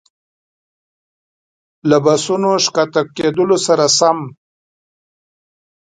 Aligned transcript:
له 1.89 1.97
بسونو 2.05 2.51
ښکته 2.65 3.01
کېدلو 3.15 3.57
سره 3.67 3.85
سم. 3.97 4.17